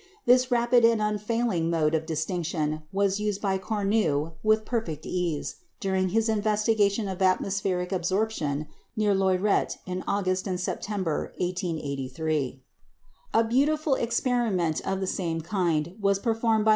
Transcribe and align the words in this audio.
This 0.25 0.49
rapid 0.49 0.83
and 0.83 0.99
unfailing 0.99 1.69
mode 1.69 1.93
of 1.93 2.07
distinction 2.07 2.81
was 2.91 3.19
used 3.19 3.39
by 3.39 3.59
Cornu 3.59 4.31
with 4.41 4.65
perfect 4.65 5.05
ease 5.05 5.57
during 5.79 6.09
his 6.09 6.27
investigation 6.27 7.07
of 7.07 7.21
atmospheric 7.21 7.91
absorption 7.91 8.65
near 8.95 9.13
Loiret 9.13 9.77
in 9.85 10.03
August 10.07 10.47
and 10.47 10.59
September, 10.59 11.33
1883. 11.37 12.63
A 13.35 13.43
beautiful 13.43 13.93
experiment 13.93 14.81
of 14.83 15.01
the 15.01 15.05
same 15.05 15.39
kind 15.39 15.93
was 16.01 16.17
performed 16.17 16.65
by 16.65 16.69
M. 16.69 16.69